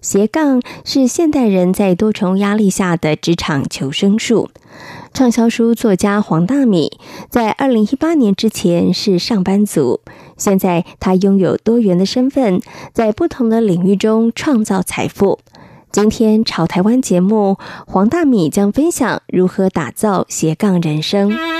[0.00, 4.50] 斜杠是现代人在多重压力下的职场求生术。
[5.12, 6.98] 畅销书作家黄大米
[7.28, 10.00] 在二零一八年之前是上班族，
[10.36, 12.62] 现在他拥有多元的身份，
[12.92, 15.40] 在不同的领域中创造财富。
[15.92, 21.59] 今天潮台湾节目，黄大米将分享如何打造斜杠人生。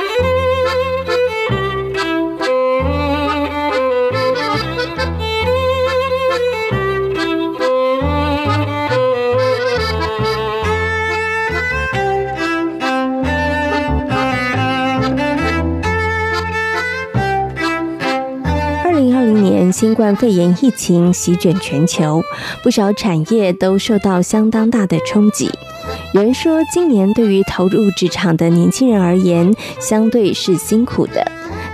[19.80, 22.22] 新冠肺炎疫情席卷全球，
[22.62, 25.50] 不少产业都受到相当大的冲击。
[26.12, 31.24] 有人说，今年对于投入职场的年轻人而言，相对是辛苦的。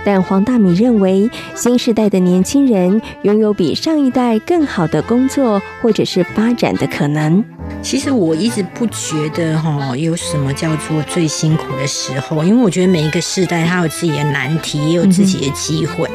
[0.05, 7.43] 但黄大米认为，新时代的年轻人拥有比上一代更好的工作或者是发展的可能。
[7.81, 16.09] 其实我一直不觉得哈有什么叫做最辛苦的时候，因为我觉得每一个世代它有自己的难题，也有自己的机会。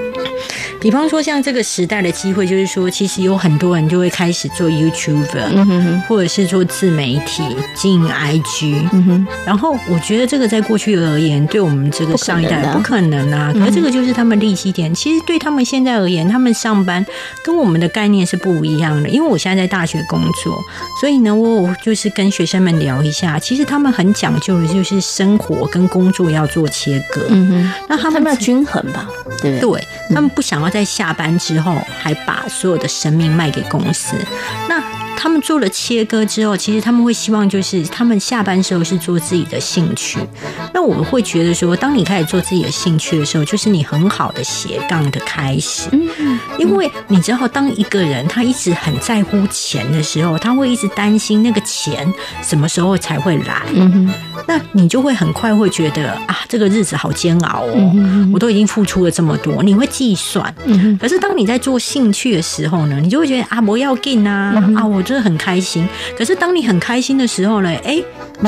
[0.80, 7.44] 比方说，像这个时代的机会，就是说，其实有很多人就会开始做 YouTuber，嗯哼哼，或者是做自媒体、
[7.76, 8.88] 经营 IG。
[8.92, 9.26] 嗯哼。
[9.46, 13.52] 然后，我觉得这个在过去而言，对我们这个上一代不可能啊。
[13.54, 14.92] 可是这个就是他们利息点。
[14.92, 17.06] 其实对他们现在而言，他们上班
[17.44, 19.08] 跟我们的概念是不一样的。
[19.08, 20.60] 因为我现在在大学工作，
[21.00, 27.26] 所以呢，我就是跟学生们聊一下，其实他们很讲究的就是生活跟工作要做切割。
[27.28, 27.72] 嗯哼。
[27.88, 29.08] 那他们，要均衡吧？
[29.40, 29.60] 对，
[30.08, 30.72] 他们不想要。
[30.72, 34.16] 在下班之后，还把所有的生命卖给公司。
[34.66, 34.82] 那
[35.22, 40.18] 他们做了切割之后，其实他们会希望，就是他们下班时候是做自己的兴趣。
[40.74, 45.88] 那我们会觉得说，当你开始做自己的兴趣的时候，就是你很好的斜杠的开始。
[46.58, 52.12] 因为你知道，当一个人他一直很在乎钱的时候，他会一直担心那个钱
[52.42, 53.62] 什么时候才会来。
[53.74, 54.12] 嗯
[54.48, 60.52] 那你就会很快会觉得啊，这个日子好煎熬哦，我都已经付出了这么多，你会计算。
[61.00, 65.86] 可是当你在做兴趣的时候呢，你就会觉得啊，我要紧啊，啊，我真的很开心。
[66.16, 68.02] 可是当你很开心的时候呢，哎，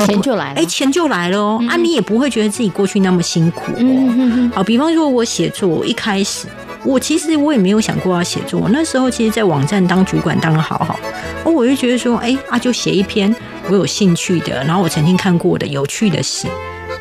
[0.07, 4.51] 钱就来了，哎，钱就来了哦，啊，你也不会觉得自己过去那么辛苦哦。
[4.55, 6.47] 好，比方说我写作，我一开始
[6.83, 10.99] 我其实我也没有想过要写作，那时候其实，在网站当主管当的好好，
[11.43, 13.33] 哦，我就觉得说，哎，啊，就写一篇
[13.69, 16.47] 我有兴趣的，然后我曾经看过的有趣的事。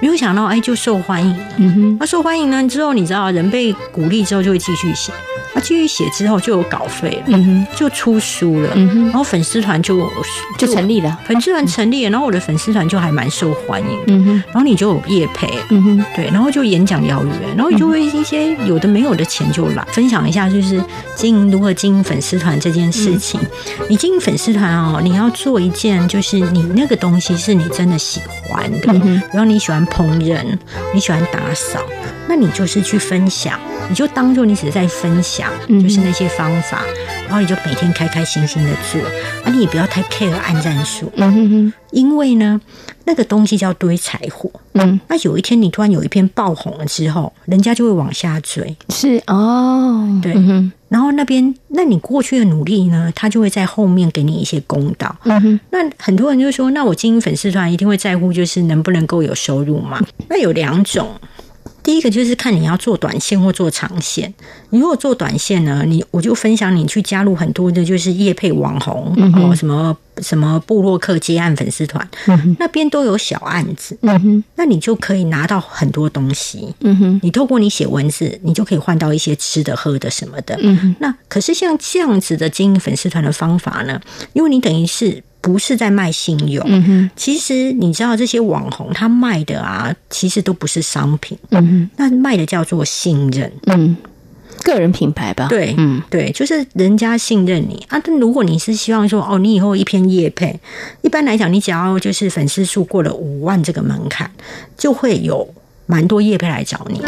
[0.00, 1.34] 没有想到，哎，就受欢迎。
[1.56, 5.10] 嗯哼，那受欢迎呢之后，你知道，人被鼓励之后就会继续写。
[5.54, 10.10] 那继续写之后就有稿费了，嗯哼，就出书了，嗯哼，然后粉丝团就
[10.58, 19.84] 就成立了，粉丝团成立了，然后我的粉丝团就还蛮受欢迎，嗯哼，然后你就有业配，嗯哼，对，然后就演讲邀约，然后你就会一些有的没有的钱就来。
[19.92, 20.82] 分享一下，就是
[21.14, 23.40] 经营如何经营粉丝团这件事情。
[23.88, 28.92] 你经营粉丝团哦，你要做一件，就是你那个东西是你真的喜欢的，
[29.30, 30.42] 然后你喜欢烹饪，
[30.92, 31.78] 你喜欢打扫，
[32.28, 33.60] 那你就是去分享。
[33.88, 36.82] 你就当做你只是在分享，就是那些方法，
[37.26, 39.00] 然后你就每天开开心心的做，
[39.44, 42.60] 啊，你也不要太 care 按赞数，嗯哼哼，因为呢，
[43.04, 50.34] 那个东西叫堆柴火，嗯，那有一天你突然有一篇爆红了之后，人家就会往下追，是哦，对，
[50.88, 60.00] 然后那边，那你过去的努力呢，他就会在后面给你一些公道，嗯哼，那很多人就说，那我经营粉丝团一定会在乎，就是能不能够有收入嘛？
[60.28, 61.08] 那有两种。
[61.84, 64.32] 第一个就是看你要做短线或做长线。
[64.70, 73.96] 你如果做短线呢，你我就分享你去加入很多的，就是业配网红，嗯、哼什么什么布洛克接案粉丝团，嗯、那边都有小案子，
[74.56, 76.74] 那你就可以拿到很多东西。
[77.22, 80.58] 你透过你写文字，你就可以换到一些吃的喝的什么的。
[80.98, 84.00] 那可是像这样子的经营粉丝团的方法呢，
[84.32, 85.22] 因为你等于是。
[85.44, 93.94] 不是在卖信用，嗯哼，其实你知道这些网红他卖的啊，其实都不是商品，嗯哼，那卖的叫做信任，嗯，
[94.62, 98.00] 个人品牌吧，对，嗯，对，就是人家信任你啊。
[98.02, 100.58] 但如果你是希望说，哦，你以后一篇业配，
[101.02, 104.30] 一般来讲，你只要就是粉丝数过了五万这个门槛，
[104.78, 105.46] 就会有
[105.84, 107.02] 蛮多业配来找你。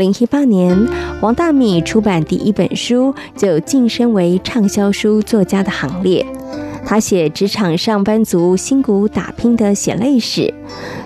[0.00, 0.88] 零一八年，
[1.20, 6.24] 王大米出版第一本书，就晋升为畅销书作家的行列。
[6.86, 10.54] 他写职场上班族辛苦打拼的血泪史，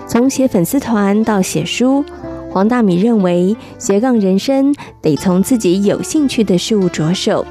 [0.07, 2.05] 从写粉丝团到写书。
[2.53, 7.45] 王大米认为，斜杠人生得从自己有兴趣的事物着手。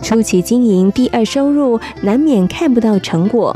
[0.00, 3.54] 初期经营第二收入，难免看不到成果，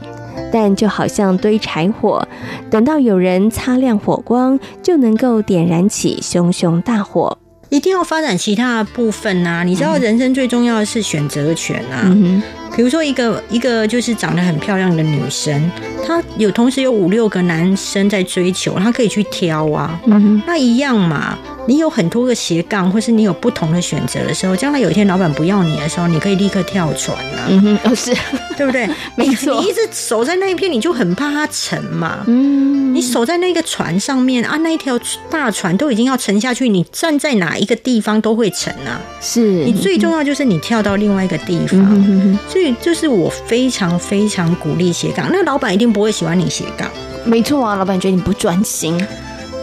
[0.53, 2.29] 但就好像堆柴火，
[2.71, 7.39] 等到有人擦亮火光，就能够点燃起熊熊大火。
[7.71, 9.65] 一定要发展其他的部分啊！
[9.65, 12.03] 你知道，人生最重要的是选择权啊。
[12.05, 12.43] 嗯
[12.75, 15.71] 比如说，一个一个就是长得很漂亮的女生，
[16.07, 20.01] 她有同时有五六个男生在追求，她可以去挑啊。
[20.07, 21.39] 嗯，那一样嘛。
[21.65, 27.47] 你有很多个斜杠，或是你有不同的选择的时候，将来有一天老板不要你的时候，你可以立刻跳船啊。
[27.49, 28.13] 嗯哼，哦是，
[28.57, 28.89] 对不对？
[29.15, 29.61] 没错。
[29.61, 32.25] 你一直守在那一片，你就很怕它沉嘛。
[32.27, 32.93] 嗯。
[32.93, 34.99] 你守在那个船上面啊，那一条
[35.31, 39.01] 大船都已经要沉下去，你站在哪一个地方都会沉啊。
[39.21, 39.41] 是。
[39.65, 41.79] 你最重要就是你跳到另外一个地方。
[41.81, 45.29] 嗯，所以就是我非常非常鼓励斜杠。
[45.33, 46.91] 那老板一定不会喜欢你斜杠。
[47.25, 48.99] 没错啊，老板觉得你不专心。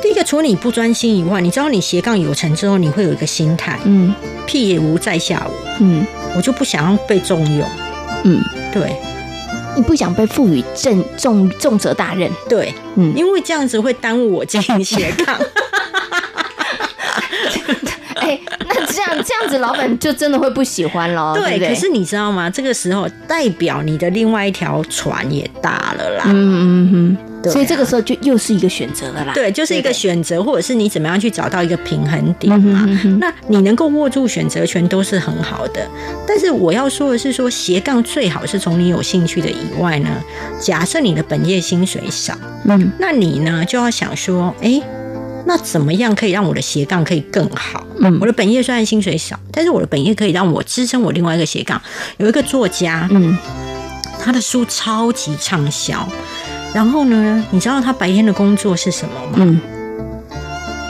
[0.01, 4.15] 第一个，除了你不专心以外，你知道你斜杠有成之后，你会有一个心态，嗯，
[4.47, 5.51] 屁也无在下无，
[5.81, 6.07] 嗯，
[6.37, 7.67] 我就不想要被重用，
[8.23, 8.41] 嗯，
[8.71, 8.95] 对，
[9.75, 15.37] 你不想被赋予重重重责大任，对，嗯，因为这样子会耽误我经营斜杠。
[18.15, 22.49] 哎，那这样 这样子，老板就真的会不喜欢了，对，对，对，可是你知道吗？
[22.49, 27.17] 这个时候代表你的另外一条船也大了啦，嗯嗯嗯。
[27.39, 29.31] 啊、所以这个时候就又是一个选择了啦。
[29.33, 32.83] 对，就是一个选择，或者是你怎么样去找到一个平衡点嘛。
[32.85, 35.87] 嗯、哼哼，那你能够握住选择权都是很好的。
[36.27, 40.09] 但是我要说的是说，说斜杠最好是从你有兴趣的以外呢。
[40.59, 42.33] 假设你的本业薪水少，
[42.65, 44.81] 嗯，那你呢就要想说，哎，
[45.45, 47.85] 那怎么样可以让我的斜杠可以更好？
[47.99, 51.81] 嗯，我的本业虽然薪水少，但是我的本业可以让我支撑我另外一个斜杠。
[52.17, 53.37] 有一个作家，嗯，
[54.21, 56.07] 他的书超级畅销。
[56.71, 59.31] 然后呢，你知道他白天的工作是什么吗？
[59.37, 59.59] 嗯，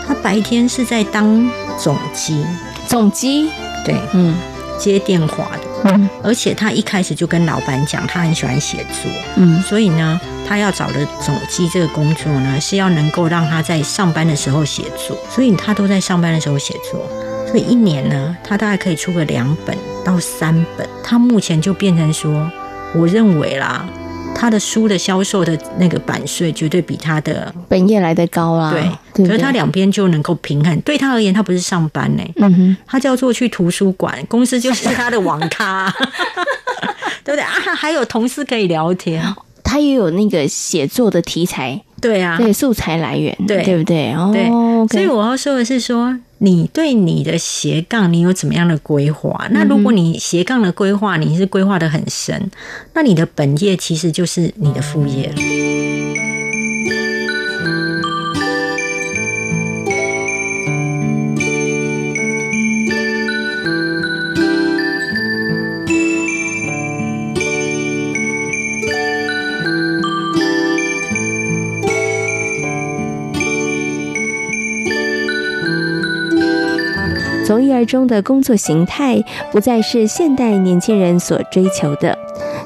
[0.06, 2.44] 他白天是在当总机，
[2.86, 3.50] 总机，
[3.86, 4.36] 对，嗯，
[4.78, 10.19] 接电话的，嗯，而且他一开始就跟老板讲，他很喜欢写作，嗯，所以呢，
[10.50, 17.07] 他要找的总机这个工作呢，是要能够让他在上班的时候写作，所以他都在上班的时候写作，
[17.48, 22.50] 所以一年呢，他大概可以出个两本到三本，他目前就变成说，
[22.96, 23.88] 我认为啦。
[24.36, 28.72] 他的书的销售的那个版税绝对比他的本业来得高啊！
[28.72, 28.81] 对，
[29.13, 30.80] 对对，可是他两边就能够平衡。
[30.81, 35.94] 对他而言，他不是上班呢，嗯哼，他叫做去图书馆，公司就是他的网咖，
[37.25, 37.51] 对不对啊？
[37.75, 39.22] 还有同事可以聊天，
[39.69, 44.12] 他也有那个写作的题材，对啊，对素材来源，对，对不对？
[44.13, 46.18] 哦，对，okay、所以我要说的是说。
[46.42, 49.45] 你对你的斜杠，你有怎么样的规划？
[49.51, 52.50] 那如果你斜杠的规划，你是规划的很深，
[52.94, 55.88] 那你的本业其实就是你的副业了。
[77.79, 82.17] 从一而终的工作形态，不再是现代年轻人所追求的。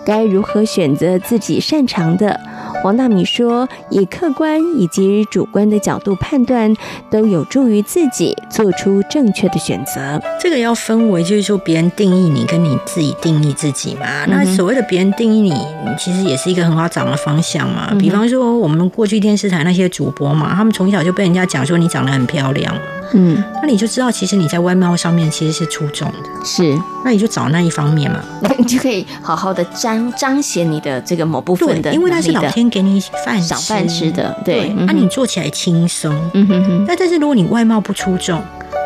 [0.05, 2.39] 该如何选择自己擅长的？
[2.83, 6.75] 王大米说：“以客观以及主观的角度判断，
[7.09, 10.21] 都有助于自己做出正确的选择。
[10.39, 14.25] 这个要分为，就是说别人定义你，跟你自己定义自己嘛。
[14.25, 15.55] 嗯、那所谓的别人定义你，
[15.97, 17.89] 其实也是一个很好找的方向嘛。
[17.91, 22.75] 嗯、比方说，我们过去电视台那些主播嘛，他们从小就被人家讲说你长得很漂亮。”
[23.13, 26.17] 嗯，那你就知道，其实你在外貌上面其实是出众的。
[26.43, 28.19] 是，那你就找那一方面嘛，
[28.57, 34.35] 你就可以好好的彰彰显你的这个某部分的，因为那是老天给你饭赏饭吃的。
[34.43, 36.13] 对，那、啊、你做起来轻松。
[36.33, 36.85] 嗯哼哼。
[36.87, 38.41] 那但是如果你外貌不出众，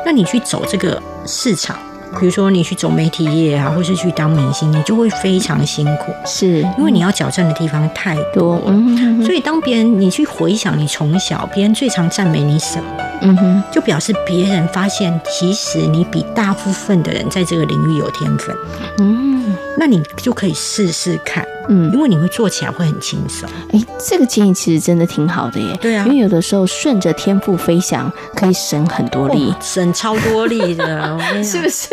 [0.06, 1.78] 那你去走这个市场。
[2.20, 8.62] 比如说你去走媒体业啊，或是去当明星，你就会非常辛苦，是因为你要矫正的地方太多。
[8.66, 12.86] 嗯，所以当别人你去回想你从小，别人最常赞美你什么？
[13.22, 18.56] 嗯哼，就表示别人发现其实你比大部分的人在这个领域有天分。
[19.00, 21.46] 嗯，那你就可以试试看。
[21.70, 23.50] 嗯，因为你会做起来会很轻松。
[23.74, 25.78] 哎，这个建议其实真的挺好的耶。
[25.82, 31.90] 对啊，因为有的时候顺着天赋飞翔，可以省很多力，省超多力的， 是不是？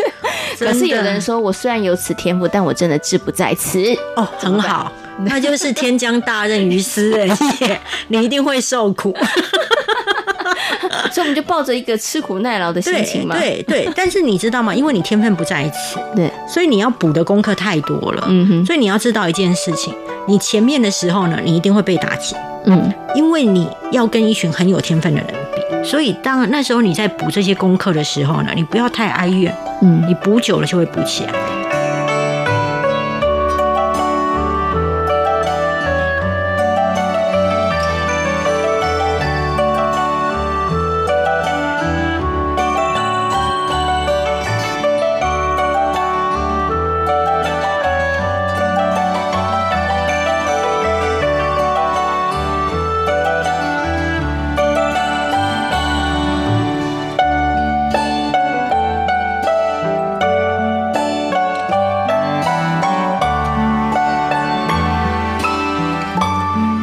[0.57, 3.81] 可是有人说，我虽然有此天赋，但我真的志不在此。
[4.15, 4.89] 哦，很好，
[5.25, 7.27] 那就是天将大任于斯人
[7.59, 9.13] 也， 你一定会受苦。
[11.15, 13.37] 所以我们就抱着一个吃苦耐劳的心情嘛。
[13.39, 14.75] 对对对，但是你知道吗？
[14.75, 18.25] 因为你天分不在此， 对，所以你要补的功课太多了。
[18.27, 19.93] 嗯哼，所以你要知道一件事情，
[20.27, 22.35] 你前面的时候呢，你一定会被打击。
[22.65, 29.55] 嗯，因为你要跟一群很有天分的人比，所以当那时候你在补这些功课的时候呢，你不要太哀怨。
[29.81, 31.33] 嗯，你补久了就会补起来。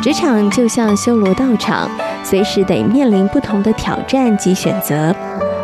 [0.02, 1.88] 职场就像修罗道场，
[2.24, 5.14] 随时得面临不同的挑战及选择。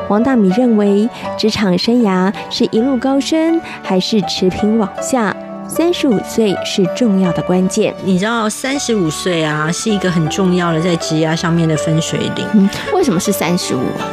[0.09, 5.35] 王大米认为，职场生涯是一路高升，还是持平往下？
[5.67, 7.93] 三十五岁是重要的关键。
[8.05, 12.47] 你知道，三十五岁啊，是一个很重要的在职涯上面的分水岭。
[12.55, 14.07] 嗯，为什么是三十五啊？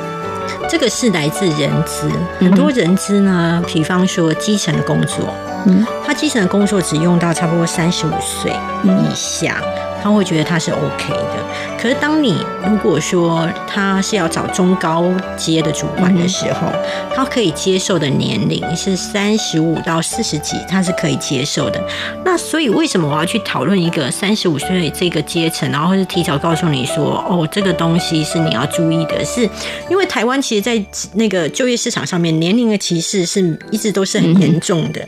[0.68, 5.32] 这个是来自人资，很多人资呢，比方说基层的工作，
[5.68, 8.52] 嗯，他基层的工作只用到差不多三十五岁
[8.84, 9.62] 以下。
[10.06, 11.44] 他会觉得他是 OK 的，
[11.82, 12.38] 可是当你
[12.70, 16.68] 如果说他是要找中高阶的主管的时候，
[17.16, 21.84] 他可以接受的年龄是三十五到四十几，他是可以接受的。
[22.24, 29.50] 那所以为什么我要去讨论一个三十五岁这个阶层，然后是提早告诉你说，哦，这个东西是你要注意的，是
[29.90, 30.80] 因为台湾其实在
[31.14, 35.04] 那个就业市场上面，年龄的歧视是一直都是很严重的。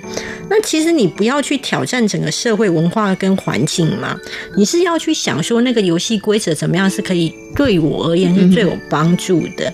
[0.47, 4.20] 那其实你不要去挑战整个社会文化跟环境嘛，
[4.58, 4.98] 你是要。
[4.98, 9.72] 去想说那个游戏规则怎么样是可以对我而言是最有帮助的。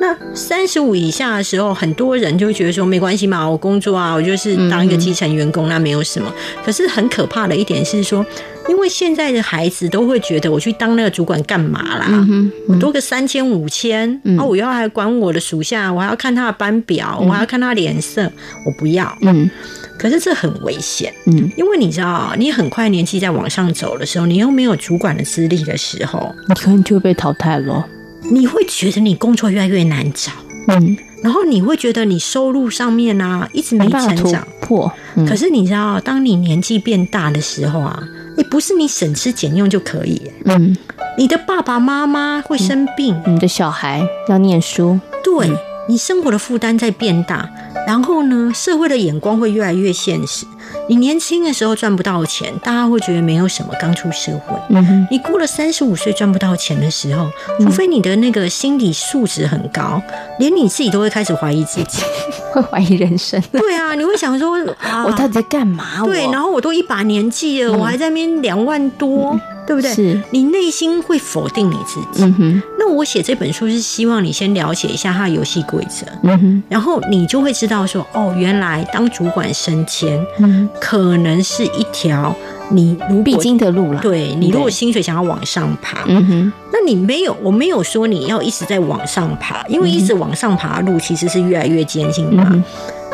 [0.00, 6.34] 那三十五以下的时候，很多人就会觉得说没关系嘛，我工作啊，我就是当一个基层员工，那没有什么。
[6.64, 8.24] 可是很可怕的一点是说，
[8.68, 12.26] 因为现在的孩子都会觉得我去当那个主管干嘛啦？
[12.68, 18.30] 我多个三千五千，啊，我要还管我的属下，我还要看他的班表，我还要看他脸色，
[18.66, 19.16] 我不要。
[19.22, 19.48] 嗯。
[19.96, 27.86] 可是这很危险，嗯，因为你知道，你很快年纪在往上走的时候，你又没有主管的资历的时候，你可能就会被淘汰了。
[28.30, 30.32] 你会觉得你工作越来越难找，
[30.68, 34.90] 嗯，然后你会觉得你收入上面啊一直没成长破。
[35.28, 38.02] 可是你知道，当你年纪变大的时候啊，
[38.36, 40.76] 也不是你省吃俭用就可以，嗯，
[41.16, 45.50] 你的爸爸妈妈会生病，你的小孩要念书，对，
[45.88, 47.48] 你生活的负担在变大。
[47.86, 50.46] 然后呢，社会的眼光会越来越现实。
[50.88, 53.72] 你年轻的时候赚不到钱，大家会觉得没有什么。
[53.80, 57.28] 刚出社会，嗯，你过了三十五岁赚不到钱的时候，
[57.60, 60.00] 除非你的那个心理素质很高，
[60.38, 62.02] 连你自己都会开始怀疑自己，
[62.52, 63.40] 会怀疑人生。
[63.52, 64.52] 对啊，你会想说，
[65.06, 66.02] 我到底在干嘛？
[66.04, 69.38] 对，然后我都一把年纪了，我还在那边两万多。
[69.66, 69.92] 对不对？
[69.94, 72.22] 是你内心会否定你自己。
[72.24, 72.62] 嗯哼。
[72.78, 76.06] 那我写这本书是希望你先了解一下它的游戏规则。
[76.22, 76.62] 嗯哼。
[76.68, 82.34] 然后你就会知道说，哦，原来当主管升迁，嗯，可能是一条
[82.70, 84.00] 你如必经的路了。
[84.00, 92.48] 对，你如果薪水想要往上爬，嗯哼，那你没有，我没有说你要一直在往上爬，因为一直往上爬的路其实是越来越艰辛嘛。
[92.52, 92.62] 嗯。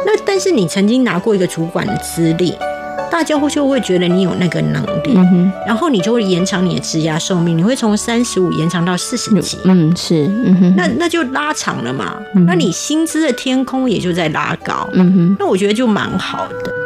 [0.06, 2.54] 那但是你曾经拿过一个主管的资历。
[3.10, 16.79] 大家会就会觉得你有那个能力，嗯，然后你就会延长你的职涯寿命，你会从三十五延长到四十几，嗯，是，嗯哼，那那就拉长了嘛，嗯，那你薪资的天空也就在拉高，嗯哼，那我觉得就蛮好的。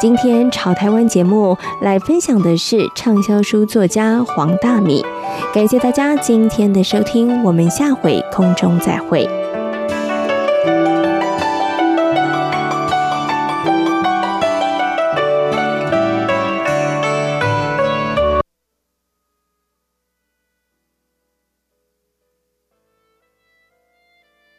[0.00, 5.04] 今天潮台湾节目来分享的是畅销书作家黄大米，
[5.52, 9.28] 感谢大家今天的收听，我们下回空中再会。